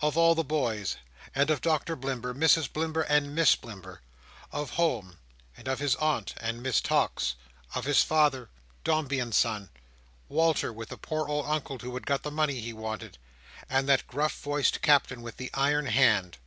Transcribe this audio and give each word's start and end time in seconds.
of 0.00 0.16
all 0.16 0.36
the 0.36 0.44
boys; 0.44 0.98
and 1.34 1.50
of 1.50 1.60
Doctor 1.60 1.96
Blimber, 1.96 2.32
Mrs 2.32 2.68
Blimber, 2.72 3.02
and 3.08 3.34
Miss 3.34 3.56
Blimber; 3.56 4.02
of 4.52 4.70
home, 4.78 5.16
and 5.56 5.66
of 5.66 5.80
his 5.80 5.96
aunt 5.96 6.32
and 6.40 6.62
Miss 6.62 6.80
Tox; 6.80 7.34
of 7.74 7.84
his 7.84 8.00
father; 8.00 8.50
Dombey 8.84 9.18
and 9.18 9.34
Son, 9.34 9.70
Walter 10.28 10.72
with 10.72 10.90
the 10.90 10.96
poor 10.96 11.26
old 11.28 11.46
Uncle 11.46 11.80
who 11.80 11.92
had 11.94 12.06
got 12.06 12.22
the 12.22 12.30
money 12.30 12.60
he 12.60 12.72
wanted, 12.72 13.18
and 13.68 13.88
that 13.88 14.06
gruff 14.06 14.40
voiced 14.40 14.80
Captain 14.80 15.22
with 15.22 15.38
the 15.38 15.50
iron 15.54 15.86
hand. 15.86 16.38